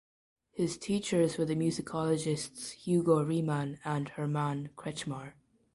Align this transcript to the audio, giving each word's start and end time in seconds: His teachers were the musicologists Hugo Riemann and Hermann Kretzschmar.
His 0.49 0.79
teachers 0.79 1.37
were 1.37 1.45
the 1.45 1.55
musicologists 1.55 2.71
Hugo 2.71 3.21
Riemann 3.23 3.77
and 3.85 4.09
Hermann 4.09 4.71
Kretzschmar. 4.75 5.33